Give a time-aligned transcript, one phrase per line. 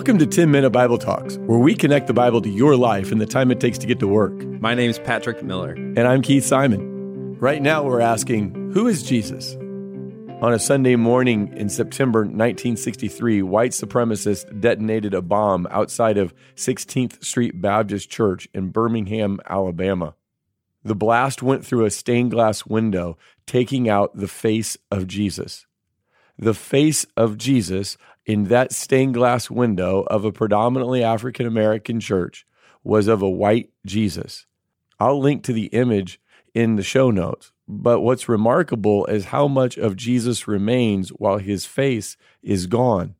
[0.00, 3.20] Welcome to 10 Minute Bible Talks, where we connect the Bible to your life and
[3.20, 4.32] the time it takes to get to work.
[4.58, 5.72] My name is Patrick Miller.
[5.72, 7.38] And I'm Keith Simon.
[7.38, 9.56] Right now, we're asking, Who is Jesus?
[10.40, 17.22] On a Sunday morning in September 1963, white supremacists detonated a bomb outside of 16th
[17.22, 20.14] Street Baptist Church in Birmingham, Alabama.
[20.82, 25.66] The blast went through a stained glass window, taking out the face of Jesus.
[26.38, 32.46] The face of Jesus in that stained glass window of a predominantly African American church
[32.84, 34.46] was of a white Jesus.
[34.98, 36.20] I'll link to the image
[36.54, 37.52] in the show notes.
[37.68, 43.14] But what's remarkable is how much of Jesus remains while his face is gone.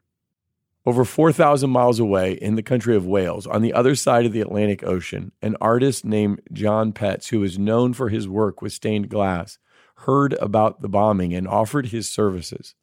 [0.85, 4.41] Over 4,000 miles away in the country of Wales, on the other side of the
[4.41, 9.09] Atlantic Ocean, an artist named John Petts, who is known for his work with stained
[9.09, 9.59] glass,
[9.99, 12.75] heard about the bombing and offered his services.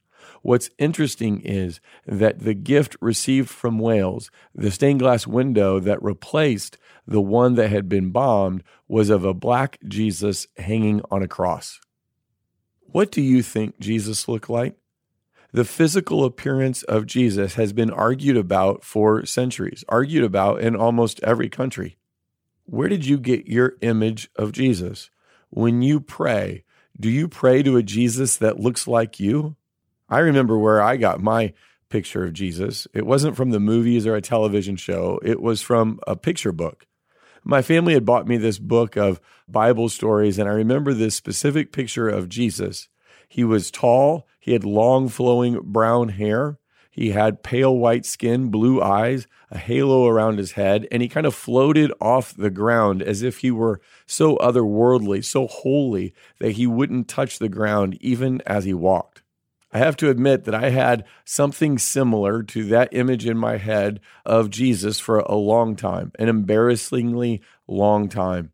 [0.41, 6.77] What's interesting is that the gift received from Wales, the stained glass window that replaced
[7.05, 11.79] the one that had been bombed, was of a black Jesus hanging on a cross.
[12.79, 14.75] What do you think Jesus looked like?
[15.51, 21.19] The physical appearance of Jesus has been argued about for centuries, argued about in almost
[21.23, 21.97] every country.
[22.65, 25.09] Where did you get your image of Jesus?
[25.49, 26.63] When you pray,
[26.99, 29.56] do you pray to a Jesus that looks like you?
[30.09, 31.53] I remember where I got my
[31.89, 32.87] picture of Jesus.
[32.93, 36.85] It wasn't from the movies or a television show, it was from a picture book.
[37.43, 41.71] My family had bought me this book of Bible stories, and I remember this specific
[41.71, 42.89] picture of Jesus.
[43.29, 46.57] He was tall, he had long flowing brown hair,
[46.91, 51.27] he had pale white skin, blue eyes, a halo around his head, and he kind
[51.27, 56.65] of floated off the ground as if he were so otherworldly, so holy that he
[56.65, 59.21] wouldn't touch the ground even as he walked.
[59.71, 63.99] I have to admit that I had something similar to that image in my head
[64.25, 68.53] of Jesus for a long time, an embarrassingly long time.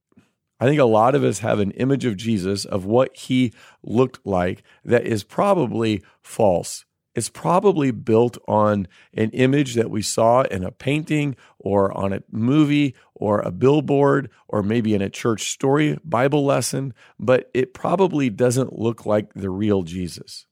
[0.59, 3.53] I think a lot of us have an image of Jesus, of what he
[3.83, 6.85] looked like, that is probably false.
[7.15, 12.23] It's probably built on an image that we saw in a painting or on a
[12.31, 18.31] movie or a billboard or maybe in a church story Bible lesson, but it probably
[18.31, 20.47] doesn't look like the real Jesus.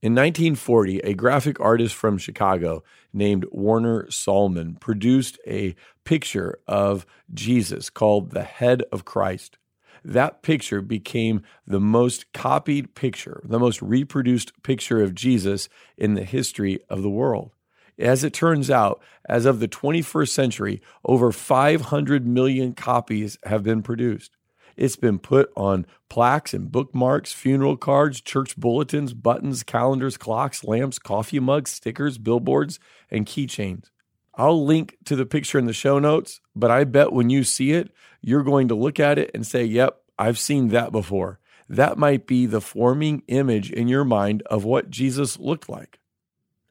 [0.00, 7.04] In 1940, a graphic artist from Chicago named Warner Sallman produced a picture of
[7.34, 9.58] Jesus called The Head of Christ.
[10.04, 16.22] That picture became the most copied picture, the most reproduced picture of Jesus in the
[16.22, 17.50] history of the world.
[17.98, 23.82] As it turns out, as of the 21st century, over 500 million copies have been
[23.82, 24.37] produced.
[24.78, 31.00] It's been put on plaques and bookmarks, funeral cards, church bulletins, buttons, calendars, clocks, lamps,
[31.00, 32.78] coffee mugs, stickers, billboards,
[33.10, 33.90] and keychains.
[34.36, 37.72] I'll link to the picture in the show notes, but I bet when you see
[37.72, 37.90] it,
[38.22, 41.40] you're going to look at it and say, Yep, I've seen that before.
[41.68, 45.98] That might be the forming image in your mind of what Jesus looked like.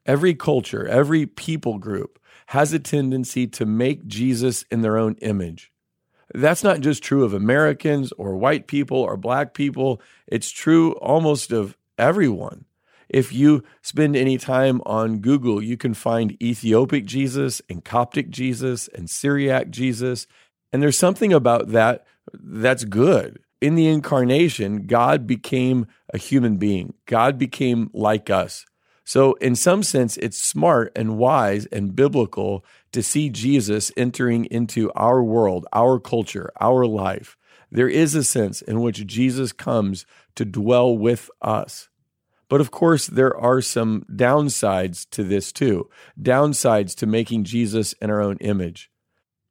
[0.06, 5.70] Every culture, every people group has a tendency to make Jesus in their own image.
[6.34, 10.00] That's not just true of Americans or white people or black people.
[10.26, 12.66] It's true almost of everyone.
[13.08, 18.88] If you spend any time on Google, you can find Ethiopic Jesus and Coptic Jesus
[18.88, 20.26] and Syriac Jesus.
[20.72, 23.40] And there's something about that that's good.
[23.60, 28.66] In the incarnation, God became a human being, God became like us.
[29.08, 34.92] So, in some sense, it's smart and wise and biblical to see Jesus entering into
[34.92, 37.34] our world, our culture, our life.
[37.70, 40.04] There is a sense in which Jesus comes
[40.34, 41.88] to dwell with us.
[42.50, 45.88] But of course, there are some downsides to this too
[46.20, 48.90] downsides to making Jesus in our own image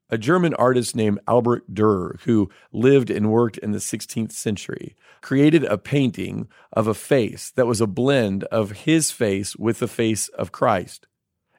[0.09, 5.63] a German artist named Albert Dürer, who lived and worked in the 16th century, created
[5.65, 10.27] a painting of a face that was a blend of his face with the face
[10.29, 11.07] of Christ.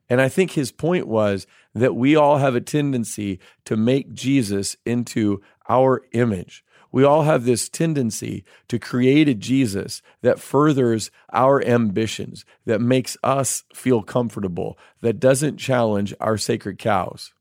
[0.08, 4.76] And I think his point was that we all have a tendency to make Jesus
[4.87, 6.64] into our image.
[6.90, 13.19] We all have this tendency to create a Jesus that furthers our ambitions, that makes
[13.22, 17.34] us feel comfortable, that doesn't challenge our sacred cows.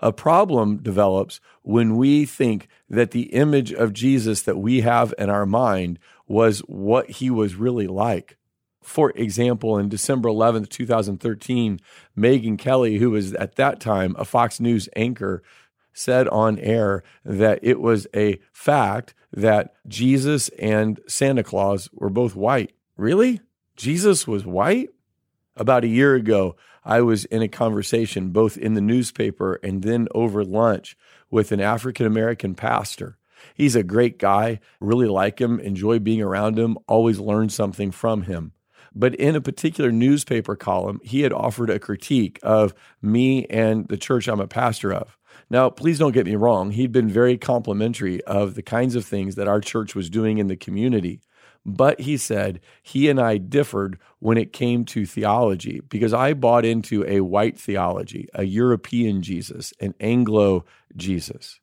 [0.00, 5.30] A problem develops when we think that the image of Jesus that we have in
[5.30, 5.98] our mind
[6.28, 8.36] was what he was really like.
[8.82, 11.80] For example, in December 11th, 2013,
[12.16, 15.42] Megyn Kelly, who was at that time a Fox News anchor,
[15.92, 22.36] said on air that it was a fact that Jesus and Santa Claus were both
[22.36, 22.72] white.
[22.96, 23.40] Really?
[23.76, 24.90] Jesus was white?
[25.56, 30.06] About a year ago, I was in a conversation both in the newspaper and then
[30.14, 30.96] over lunch
[31.30, 33.16] with an African American pastor.
[33.54, 38.22] He's a great guy, really like him, enjoy being around him, always learn something from
[38.22, 38.52] him.
[38.94, 43.98] But in a particular newspaper column, he had offered a critique of me and the
[43.98, 45.16] church I'm a pastor of.
[45.48, 46.70] Now, please don't get me wrong.
[46.70, 50.48] He'd been very complimentary of the kinds of things that our church was doing in
[50.48, 51.20] the community.
[51.68, 56.64] But he said he and I differed when it came to theology because I bought
[56.64, 60.64] into a white theology, a European Jesus, an Anglo
[60.96, 61.58] Jesus.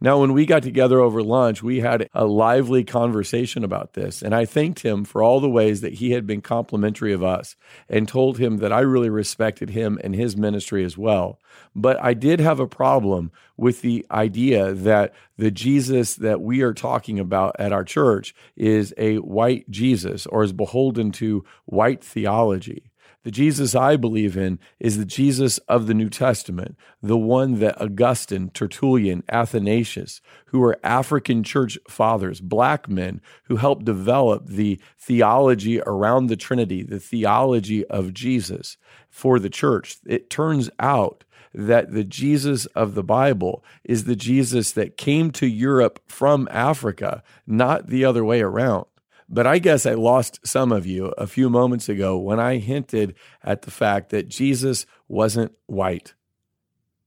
[0.00, 4.22] Now, when we got together over lunch, we had a lively conversation about this.
[4.22, 7.56] And I thanked him for all the ways that he had been complimentary of us
[7.88, 11.38] and told him that I really respected him and his ministry as well.
[11.74, 16.74] But I did have a problem with the idea that the Jesus that we are
[16.74, 22.90] talking about at our church is a white Jesus or is beholden to white theology.
[23.24, 27.80] The Jesus I believe in is the Jesus of the New Testament, the one that
[27.80, 35.80] Augustine, Tertullian, Athanasius, who are African church fathers, black men who helped develop the theology
[35.80, 38.76] around the Trinity, the theology of Jesus
[39.08, 39.96] for the church.
[40.04, 41.24] It turns out
[41.54, 47.22] that the Jesus of the Bible is the Jesus that came to Europe from Africa,
[47.46, 48.84] not the other way around.
[49.34, 53.16] But I guess I lost some of you a few moments ago when I hinted
[53.42, 56.14] at the fact that Jesus wasn't white.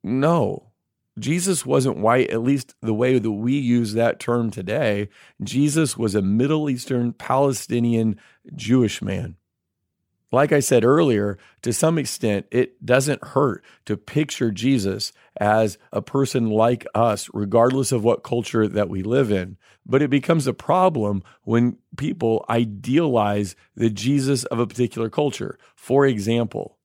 [0.04, 0.72] No,
[1.18, 5.08] Jesus wasn't white, at least the way that we use that term today.
[5.42, 8.20] Jesus was a Middle Eastern Palestinian
[8.54, 9.38] Jewish man.
[10.32, 16.02] Like I said earlier, to some extent, it doesn't hurt to picture Jesus as a
[16.02, 19.58] person like us, regardless of what culture that we live in.
[19.86, 25.58] But it becomes a problem when people idealize the Jesus of a particular culture.
[25.76, 26.78] For example,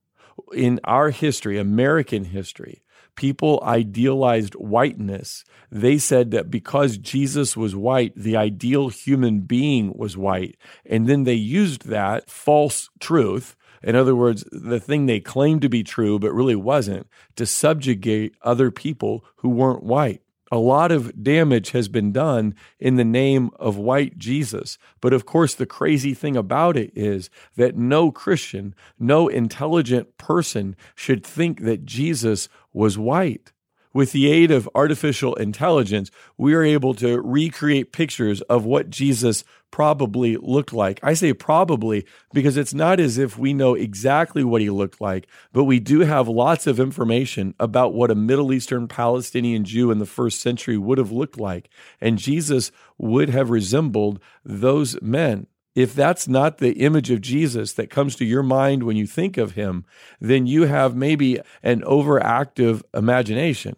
[0.52, 2.82] in our history, American history,
[3.16, 5.44] people idealized whiteness.
[5.70, 10.56] They said that because Jesus was white, the ideal human being was white.
[10.86, 13.56] And then they used that false truth.
[13.82, 18.34] In other words, the thing they claimed to be true, but really wasn't, to subjugate
[18.42, 20.22] other people who weren't white
[20.52, 24.76] a lot of damage has been done in the name of white Jesus.
[25.00, 30.76] But of course, the crazy thing about it is that no Christian, no intelligent person
[30.94, 33.52] should think that Jesus was white.
[33.94, 39.44] With the aid of artificial intelligence, we are able to recreate pictures of what Jesus
[39.70, 40.98] probably looked like.
[41.02, 45.26] I say probably because it's not as if we know exactly what he looked like,
[45.52, 49.98] but we do have lots of information about what a Middle Eastern Palestinian Jew in
[49.98, 51.68] the first century would have looked like.
[52.00, 55.48] And Jesus would have resembled those men.
[55.74, 59.38] If that's not the image of Jesus that comes to your mind when you think
[59.38, 59.86] of him,
[60.20, 63.76] then you have maybe an overactive imagination.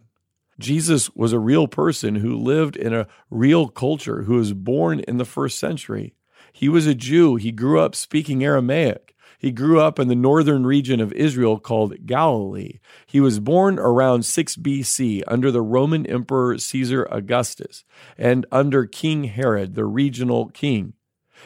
[0.58, 5.18] Jesus was a real person who lived in a real culture, who was born in
[5.18, 6.14] the first century.
[6.52, 7.36] He was a Jew.
[7.36, 9.14] He grew up speaking Aramaic.
[9.38, 12.78] He grew up in the northern region of Israel called Galilee.
[13.06, 17.84] He was born around 6 BC under the Roman Emperor Caesar Augustus
[18.16, 20.94] and under King Herod, the regional king.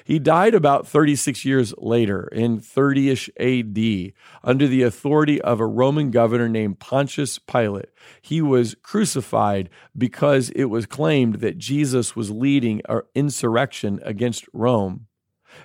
[0.05, 4.13] He died about 36 years later in 30 ish AD
[4.45, 7.91] under the authority of a Roman governor named Pontius Pilate.
[8.23, 15.08] He was crucified because it was claimed that Jesus was leading an insurrection against Rome.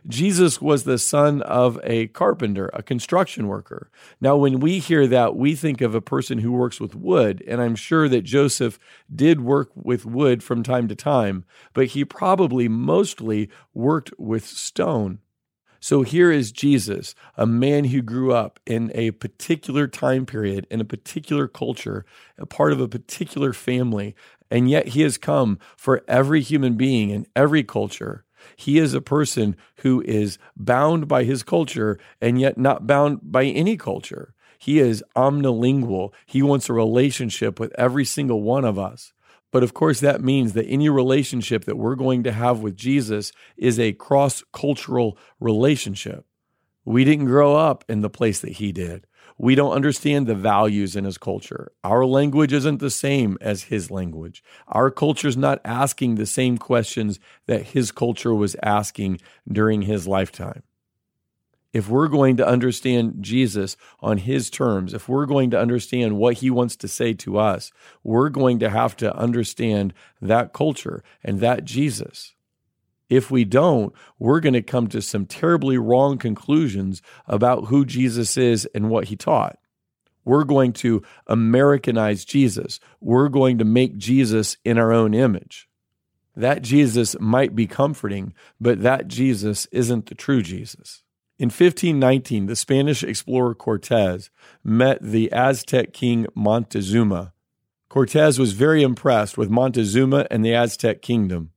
[0.08, 3.90] Jesus was the son of a carpenter, a construction worker.
[4.20, 7.62] Now, when we hear that, we think of a person who works with wood, and
[7.62, 8.80] I'm sure that Joseph
[9.13, 15.20] did work with wood from time to time, but he probably mostly worked with stone.
[15.84, 20.80] So here is Jesus, a man who grew up in a particular time period, in
[20.80, 22.06] a particular culture,
[22.38, 24.16] a part of a particular family,
[24.50, 28.24] and yet he has come for every human being in every culture.
[28.56, 33.46] He is a person who is bound by his culture and yet not bound by
[33.46, 34.34] any culture.
[34.58, 36.14] He is omnilingual.
[36.26, 39.14] He wants a relationship with every single one of us.
[39.52, 43.32] But of course, that means that any relationship that we're going to have with Jesus
[43.56, 46.26] is a cross cultural relationship.
[46.86, 49.06] We didn't grow up in the place that he did.
[49.38, 51.72] We don't understand the values in his culture.
[51.84, 54.44] Our language isn't the same as his language.
[54.68, 59.22] Our culture is not asking the same questions that his culture was asking
[59.52, 60.63] during his lifetime.
[61.74, 66.36] If we're going to understand Jesus on his terms, if we're going to understand what
[66.36, 67.72] he wants to say to us,
[68.04, 72.36] we're going to have to understand that culture and that Jesus.
[73.13, 78.38] If we don't, we're going to come to some terribly wrong conclusions about who Jesus
[78.38, 79.60] is and what he taught.
[80.25, 82.79] We're going to Americanize Jesus.
[83.00, 85.70] We're going to make Jesus in our own image.
[86.36, 91.03] That Jesus might be comforting, but that Jesus isn't the true Jesus.
[91.38, 94.32] In 1519, the Spanish explorer Cortez
[94.63, 97.34] met the Aztec king Montezuma.
[97.89, 101.53] Cortez was very impressed with Montezuma and the Aztec kingdom.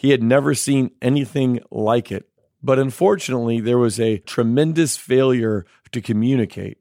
[0.00, 2.26] He had never seen anything like it.
[2.62, 6.78] But unfortunately, there was a tremendous failure to communicate.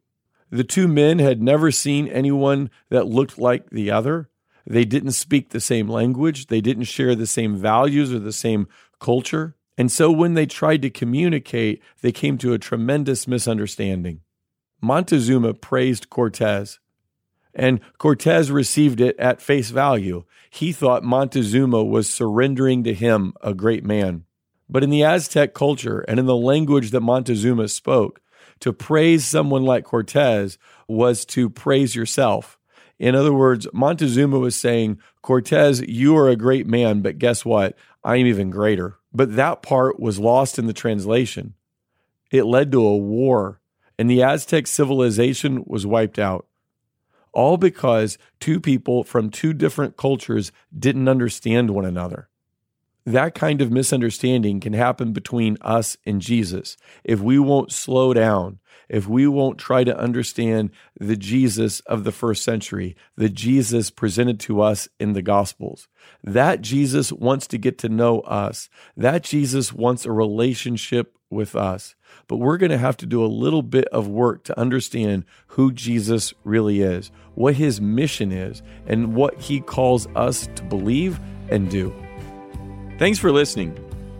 [0.49, 4.29] The two men had never seen anyone that looked like the other.
[4.65, 6.47] They didn't speak the same language.
[6.47, 8.69] They didn't share the same values or the same
[9.01, 9.57] culture.
[9.77, 14.21] And so when they tried to communicate, they came to a tremendous misunderstanding.
[14.79, 16.79] Montezuma praised Cortez,
[17.53, 20.23] and Cortez received it at face value.
[20.49, 24.25] He thought Montezuma was surrendering to him a great man.
[24.69, 28.21] But in the Aztec culture and in the language that Montezuma spoke,
[28.59, 32.59] to praise someone like Cortez was to praise yourself.
[32.97, 37.77] In other words, Montezuma was saying, Cortez, you are a great man, but guess what?
[38.03, 38.97] I'm even greater.
[39.13, 41.53] But that part was lost in the translation.
[42.31, 43.61] It led to a war,
[43.97, 46.45] and the Aztec civilization was wiped out.
[47.31, 52.29] All because two people from two different cultures didn't understand one another.
[53.05, 58.59] That kind of misunderstanding can happen between us and Jesus if we won't slow down,
[58.87, 64.39] if we won't try to understand the Jesus of the first century, the Jesus presented
[64.41, 65.87] to us in the Gospels.
[66.23, 68.69] That Jesus wants to get to know us.
[68.97, 71.95] That Jesus wants a relationship with us.
[72.27, 75.71] But we're going to have to do a little bit of work to understand who
[75.71, 81.19] Jesus really is, what his mission is, and what he calls us to believe
[81.49, 81.93] and do.
[82.97, 83.77] Thanks for listening.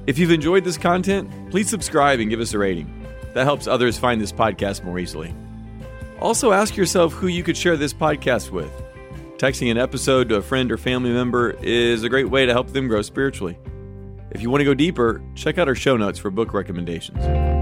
[0.08, 2.96] If you've enjoyed this content, please subscribe and give us a rating.
[3.34, 5.34] That helps others find this podcast more easily.
[6.20, 8.72] Also, ask yourself who you could share this podcast with.
[9.38, 12.74] Texting an episode to a friend or family member is a great way to help
[12.74, 13.58] them grow spiritually.
[14.32, 17.59] If you want to go deeper, check out our show notes for book recommendations.